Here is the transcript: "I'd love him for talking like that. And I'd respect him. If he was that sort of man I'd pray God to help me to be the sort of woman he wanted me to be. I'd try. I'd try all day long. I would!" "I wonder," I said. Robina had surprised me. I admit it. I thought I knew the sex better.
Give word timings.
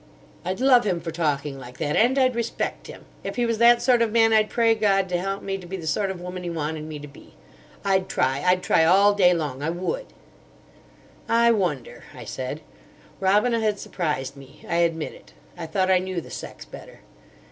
"I'd 0.43 0.59
love 0.59 0.83
him 0.83 0.99
for 0.99 1.11
talking 1.11 1.59
like 1.59 1.77
that. 1.77 1.95
And 1.95 2.17
I'd 2.17 2.33
respect 2.35 2.87
him. 2.87 3.05
If 3.23 3.35
he 3.35 3.45
was 3.45 3.59
that 3.59 3.83
sort 3.83 4.01
of 4.01 4.11
man 4.11 4.33
I'd 4.33 4.49
pray 4.49 4.73
God 4.73 5.07
to 5.09 5.17
help 5.19 5.43
me 5.43 5.59
to 5.59 5.67
be 5.67 5.77
the 5.77 5.85
sort 5.85 6.09
of 6.09 6.19
woman 6.19 6.41
he 6.41 6.49
wanted 6.49 6.85
me 6.85 6.97
to 6.97 7.07
be. 7.07 7.35
I'd 7.85 8.09
try. 8.09 8.41
I'd 8.41 8.63
try 8.63 8.83
all 8.83 9.13
day 9.13 9.31
long. 9.31 9.61
I 9.61 9.69
would!" 9.69 10.07
"I 11.29 11.51
wonder," 11.51 12.05
I 12.15 12.25
said. 12.25 12.61
Robina 13.19 13.59
had 13.59 13.77
surprised 13.77 14.35
me. 14.35 14.65
I 14.67 14.77
admit 14.77 15.13
it. 15.13 15.33
I 15.55 15.67
thought 15.67 15.91
I 15.91 15.99
knew 15.99 16.19
the 16.19 16.31
sex 16.31 16.65
better. 16.65 17.01